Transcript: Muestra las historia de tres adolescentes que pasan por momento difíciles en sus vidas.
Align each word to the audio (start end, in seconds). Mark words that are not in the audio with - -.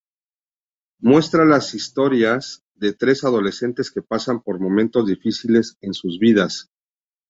Muestra 1.01 1.45
las 1.45 1.75
historia 1.75 2.39
de 2.73 2.93
tres 2.93 3.23
adolescentes 3.23 3.91
que 3.91 4.01
pasan 4.01 4.41
por 4.41 4.59
momento 4.59 5.05
difíciles 5.05 5.77
en 5.79 5.93
sus 5.93 6.17
vidas. 6.17 6.71